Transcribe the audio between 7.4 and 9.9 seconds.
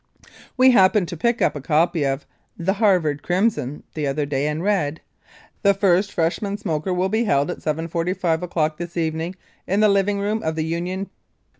at 7.45 o'clock this evening in the